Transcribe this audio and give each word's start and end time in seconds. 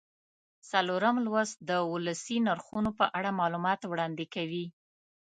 څلورم 0.69 1.15
لوست 1.25 1.55
د 1.69 1.71
ولسي 1.91 2.37
نرخونو 2.47 2.89
په 2.99 3.05
اړه 3.17 3.37
معلومات 3.39 3.79
وړاندې 3.85 4.25
کوي. 4.35 4.65